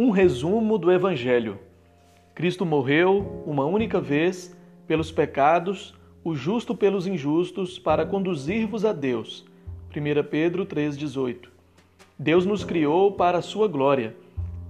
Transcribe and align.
Um 0.00 0.10
resumo 0.10 0.78
do 0.78 0.92
Evangelho. 0.92 1.58
Cristo 2.32 2.64
morreu 2.64 3.42
uma 3.44 3.64
única 3.64 4.00
vez 4.00 4.56
pelos 4.86 5.10
pecados, 5.10 5.92
o 6.22 6.36
justo 6.36 6.72
pelos 6.72 7.04
injustos, 7.04 7.80
para 7.80 8.06
conduzir-vos 8.06 8.84
a 8.84 8.92
Deus. 8.92 9.44
1 9.90 10.22
Pedro 10.30 10.64
3,18. 10.64 11.48
Deus 12.16 12.46
nos 12.46 12.62
criou 12.62 13.10
para 13.10 13.38
a 13.38 13.42
sua 13.42 13.66
glória. 13.66 14.14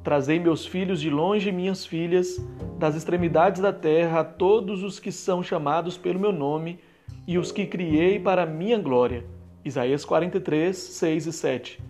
Trazei 0.03 0.41
meus 0.41 0.65
filhos 0.65 0.99
de 0.99 1.11
longe 1.11 1.51
e 1.51 1.53
minhas 1.53 1.85
filhas, 1.85 2.43
das 2.79 2.95
extremidades 2.97 3.61
da 3.61 3.71
terra, 3.71 4.21
a 4.21 4.25
todos 4.25 4.83
os 4.83 4.99
que 4.99 5.13
são 5.13 5.43
chamados 5.43 5.99
pelo 5.99 6.19
meu 6.19 6.33
nome 6.33 6.79
e 7.27 7.37
os 7.37 7.53
que 7.53 7.67
criei 7.67 8.19
para 8.19 8.45
a 8.45 8.47
minha 8.47 8.79
glória. 8.79 9.27
Isaías 9.63 10.07
43, 10.07 10.75
6 10.75 11.27
e 11.27 11.33
7. 11.35 11.83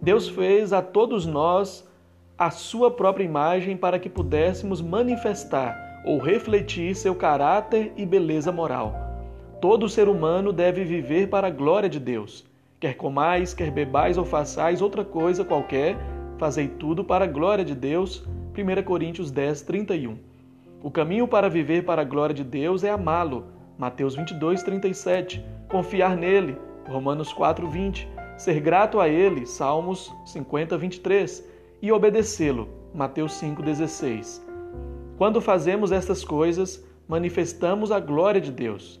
Deus 0.00 0.26
fez 0.26 0.72
a 0.72 0.80
todos 0.80 1.26
nós 1.26 1.91
a 2.36 2.50
sua 2.50 2.90
própria 2.90 3.24
imagem 3.24 3.76
para 3.76 3.98
que 3.98 4.08
pudéssemos 4.08 4.80
manifestar 4.80 6.02
ou 6.04 6.18
refletir 6.18 6.94
seu 6.94 7.14
caráter 7.14 7.92
e 7.96 8.04
beleza 8.04 8.50
moral. 8.50 8.94
Todo 9.60 9.88
ser 9.88 10.08
humano 10.08 10.52
deve 10.52 10.84
viver 10.84 11.28
para 11.28 11.46
a 11.46 11.50
glória 11.50 11.88
de 11.88 12.00
Deus. 12.00 12.44
Quer 12.80 12.94
comais, 12.94 13.54
quer 13.54 13.70
bebais 13.70 14.18
ou 14.18 14.24
façais 14.24 14.82
outra 14.82 15.04
coisa 15.04 15.44
qualquer, 15.44 15.96
fazei 16.38 16.66
tudo 16.66 17.04
para 17.04 17.24
a 17.24 17.28
glória 17.28 17.64
de 17.64 17.74
Deus. 17.74 18.24
1 18.56 18.82
Coríntios 18.82 19.30
10, 19.30 19.62
31. 19.62 20.18
O 20.82 20.90
caminho 20.90 21.28
para 21.28 21.48
viver 21.48 21.84
para 21.84 22.02
a 22.02 22.04
glória 22.04 22.34
de 22.34 22.42
Deus 22.42 22.82
é 22.82 22.90
amá-lo. 22.90 23.46
Mateus 23.78 24.16
22, 24.16 24.64
37. 24.64 25.44
Confiar 25.68 26.16
nele. 26.16 26.58
Romanos 26.88 27.32
4, 27.32 27.68
20. 27.68 28.08
Ser 28.36 28.58
grato 28.58 28.98
a 28.98 29.08
ele. 29.08 29.46
Salmos 29.46 30.12
50, 30.24 30.76
23 30.76 31.52
e 31.82 31.90
obedecê-lo. 31.90 32.68
Mateus 32.94 33.32
5,16. 33.42 34.40
Quando 35.18 35.40
fazemos 35.40 35.90
estas 35.90 36.24
coisas, 36.24 36.86
manifestamos 37.08 37.90
a 37.90 37.98
glória 37.98 38.40
de 38.40 38.52
Deus. 38.52 39.00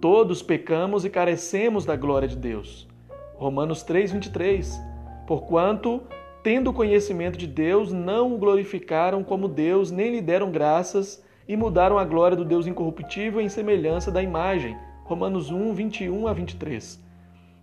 Todos 0.00 0.42
pecamos 0.42 1.04
e 1.04 1.10
carecemos 1.10 1.84
da 1.84 1.96
glória 1.96 2.28
de 2.28 2.36
Deus. 2.36 2.86
Romanos 3.34 3.84
3,23. 3.84 4.80
Porquanto, 5.26 6.02
tendo 6.42 6.72
conhecimento 6.72 7.36
de 7.36 7.46
Deus, 7.46 7.92
não 7.92 8.34
o 8.34 8.38
glorificaram 8.38 9.24
como 9.24 9.48
Deus, 9.48 9.90
nem 9.90 10.12
lhe 10.12 10.20
deram 10.20 10.52
graças, 10.52 11.24
e 11.48 11.56
mudaram 11.56 11.98
a 11.98 12.04
glória 12.04 12.36
do 12.36 12.44
Deus 12.44 12.66
incorruptível 12.66 13.40
em 13.40 13.48
semelhança 13.48 14.10
da 14.10 14.22
imagem. 14.22 14.76
Romanos 15.04 15.50
1, 15.50 15.74
21 15.74 16.28
a 16.28 16.32
23. 16.32 17.02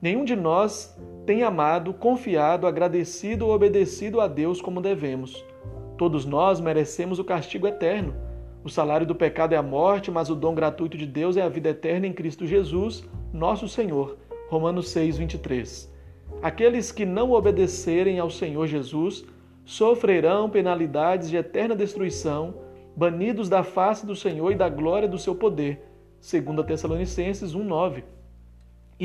Nenhum 0.01 0.25
de 0.25 0.35
nós 0.35 0.97
tem 1.27 1.43
amado, 1.43 1.93
confiado, 1.93 2.65
agradecido 2.65 3.45
ou 3.45 3.53
obedecido 3.53 4.19
a 4.19 4.27
Deus 4.27 4.59
como 4.59 4.81
devemos. 4.81 5.45
Todos 5.95 6.25
nós 6.25 6.59
merecemos 6.59 7.19
o 7.19 7.23
castigo 7.23 7.67
eterno. 7.67 8.15
O 8.63 8.69
salário 8.69 9.05
do 9.05 9.13
pecado 9.13 9.53
é 9.53 9.57
a 9.57 9.61
morte, 9.61 10.09
mas 10.09 10.31
o 10.31 10.35
dom 10.35 10.55
gratuito 10.55 10.97
de 10.97 11.05
Deus 11.05 11.37
é 11.37 11.43
a 11.43 11.49
vida 11.49 11.69
eterna 11.69 12.07
em 12.07 12.13
Cristo 12.13 12.47
Jesus, 12.47 13.07
nosso 13.31 13.67
Senhor. 13.67 14.17
Romanos 14.49 14.89
6, 14.89 15.19
23. 15.19 15.93
Aqueles 16.41 16.91
que 16.91 17.05
não 17.05 17.31
obedecerem 17.31 18.17
ao 18.17 18.31
Senhor 18.31 18.65
Jesus 18.65 19.23
sofrerão 19.63 20.49
penalidades 20.49 21.29
de 21.29 21.37
eterna 21.37 21.75
destruição, 21.75 22.55
banidos 22.95 23.47
da 23.47 23.61
face 23.61 24.03
do 24.03 24.15
Senhor 24.15 24.51
e 24.51 24.55
da 24.55 24.67
glória 24.67 25.07
do 25.07 25.19
seu 25.19 25.35
poder. 25.35 25.79
2 26.19 26.65
Tessalonicenses 26.65 27.53
1, 27.53 27.63
9 27.63 28.03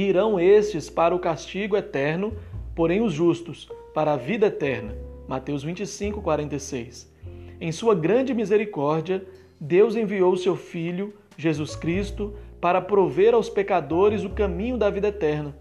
irão 0.02 0.38
estes 0.38 0.90
para 0.90 1.14
o 1.14 1.18
castigo 1.18 1.76
eterno, 1.76 2.34
porém 2.74 3.00
os 3.00 3.12
justos 3.12 3.68
para 3.94 4.12
a 4.12 4.16
vida 4.16 4.46
eterna. 4.46 4.94
Mateus 5.26 5.62
25, 5.62 6.20
46. 6.20 7.10
Em 7.58 7.72
sua 7.72 7.94
grande 7.94 8.34
misericórdia, 8.34 9.24
Deus 9.58 9.96
enviou 9.96 10.34
o 10.34 10.36
seu 10.36 10.54
Filho, 10.54 11.14
Jesus 11.38 11.74
Cristo, 11.74 12.34
para 12.60 12.80
prover 12.80 13.32
aos 13.32 13.48
pecadores 13.48 14.22
o 14.22 14.30
caminho 14.30 14.76
da 14.76 14.90
vida 14.90 15.08
eterna. 15.08 15.56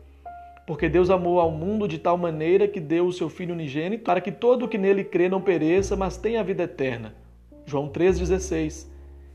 Porque 0.67 0.89
Deus 0.89 1.09
amou 1.09 1.39
ao 1.39 1.51
mundo 1.51 1.87
de 1.87 1.97
tal 1.97 2.17
maneira 2.17 2.67
que 2.67 2.79
deu 2.79 3.05
o 3.05 3.13
seu 3.13 3.29
Filho 3.29 3.53
unigênito, 3.53 4.03
para 4.03 4.19
que 4.19 4.31
todo 4.31 4.65
o 4.65 4.67
que 4.67 4.77
nele 4.77 5.03
crê 5.03 5.29
não 5.29 5.39
pereça, 5.39 5.95
mas 5.95 6.17
tenha 6.17 6.41
a 6.41 6.43
vida 6.43 6.63
eterna. 6.63 7.15
João 7.65 7.87
3,16. 7.87 8.87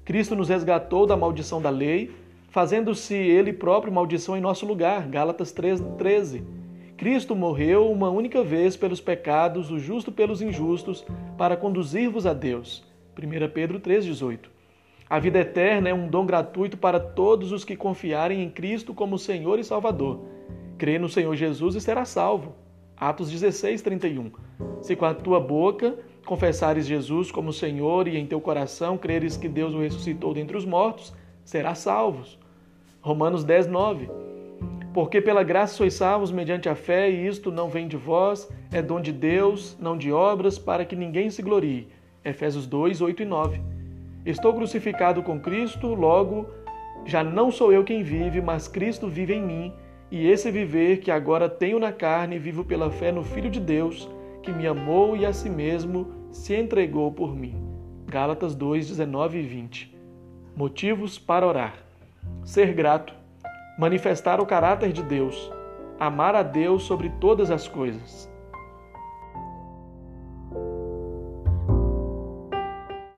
Cristo 0.04 0.36
nos 0.36 0.48
resgatou 0.48 1.06
da 1.06 1.16
maldição 1.16 1.62
da 1.62 1.70
lei, 1.70 2.10
fazendo-se 2.50 3.14
ele 3.14 3.52
próprio 3.52 3.92
maldição 3.92 4.36
em 4.36 4.40
nosso 4.40 4.66
lugar. 4.66 5.08
Gálatas 5.08 5.52
3:13. 5.52 6.42
Cristo 6.96 7.34
morreu 7.34 7.90
uma 7.90 8.10
única 8.10 8.44
vez 8.44 8.76
pelos 8.76 9.00
pecados, 9.00 9.70
o 9.70 9.78
justo 9.78 10.12
pelos 10.12 10.42
injustos, 10.42 11.06
para 11.38 11.56
conduzir-vos 11.56 12.26
a 12.26 12.34
Deus. 12.34 12.84
1 13.14 13.48
Pedro 13.48 13.80
3:18. 13.80 14.50
A 15.08 15.18
vida 15.18 15.40
eterna 15.40 15.88
é 15.88 15.94
um 15.94 16.08
dom 16.08 16.26
gratuito 16.26 16.76
para 16.76 17.00
todos 17.00 17.52
os 17.52 17.64
que 17.64 17.74
confiarem 17.74 18.42
em 18.42 18.50
Cristo 18.50 18.92
como 18.92 19.18
Senhor 19.18 19.58
e 19.58 19.64
Salvador. 19.64 20.20
Crê 20.76 20.98
no 20.98 21.08
Senhor 21.08 21.34
Jesus 21.34 21.74
e 21.74 21.80
será 21.80 22.04
salvo. 22.04 22.54
Atos 22.96 23.30
16:31. 23.30 24.30
Se 24.82 24.94
com 24.94 25.04
a 25.04 25.14
tua 25.14 25.40
boca 25.40 25.96
confessares 26.26 26.86
Jesus 26.86 27.32
como 27.32 27.52
Senhor 27.52 28.06
e 28.06 28.16
em 28.16 28.26
teu 28.26 28.40
coração 28.40 28.98
creres 28.98 29.36
que 29.36 29.48
Deus 29.48 29.74
o 29.74 29.80
ressuscitou 29.80 30.34
dentre 30.34 30.56
os 30.56 30.64
mortos, 30.64 31.12
serás 31.50 31.78
salvos. 31.78 32.38
Romanos 33.00 33.42
10, 33.42 33.66
9. 33.66 34.08
Porque 34.94 35.20
pela 35.20 35.42
graça 35.42 35.74
sois 35.74 35.94
salvos 35.94 36.30
mediante 36.30 36.68
a 36.68 36.76
fé, 36.76 37.10
e 37.10 37.26
isto 37.26 37.50
não 37.50 37.68
vem 37.68 37.88
de 37.88 37.96
vós, 37.96 38.48
é 38.70 38.80
dom 38.80 39.00
de 39.00 39.10
Deus, 39.10 39.76
não 39.80 39.98
de 39.98 40.12
obras, 40.12 40.60
para 40.60 40.84
que 40.84 40.94
ninguém 40.94 41.28
se 41.28 41.42
glorie. 41.42 41.88
Efésios 42.24 42.68
2, 42.68 43.00
8 43.00 43.22
e 43.22 43.26
9. 43.26 43.60
Estou 44.24 44.54
crucificado 44.54 45.24
com 45.24 45.40
Cristo, 45.40 45.88
logo 45.92 46.46
já 47.04 47.24
não 47.24 47.50
sou 47.50 47.72
eu 47.72 47.82
quem 47.82 48.04
vive, 48.04 48.40
mas 48.40 48.68
Cristo 48.68 49.08
vive 49.08 49.34
em 49.34 49.42
mim, 49.42 49.72
e 50.08 50.28
esse 50.28 50.52
viver 50.52 50.98
que 50.98 51.10
agora 51.10 51.48
tenho 51.48 51.80
na 51.80 51.90
carne, 51.90 52.38
vivo 52.38 52.64
pela 52.64 52.92
fé 52.92 53.10
no 53.10 53.24
Filho 53.24 53.50
de 53.50 53.58
Deus, 53.58 54.08
que 54.40 54.52
me 54.52 54.68
amou 54.68 55.16
e 55.16 55.26
a 55.26 55.32
si 55.32 55.50
mesmo 55.50 56.06
se 56.30 56.54
entregou 56.54 57.10
por 57.10 57.34
mim. 57.34 57.56
Gálatas 58.06 58.54
2, 58.54 58.86
19 58.86 59.38
e 59.38 59.42
20. 59.42 59.99
Motivos 60.56 61.18
para 61.18 61.46
orar 61.46 61.90
ser 62.44 62.72
grato, 62.72 63.14
manifestar 63.78 64.40
o 64.40 64.46
caráter 64.46 64.92
de 64.92 65.02
Deus, 65.02 65.50
amar 65.98 66.34
a 66.34 66.42
Deus 66.42 66.82
sobre 66.82 67.08
todas 67.20 67.50
as 67.50 67.68
coisas. 67.68 68.30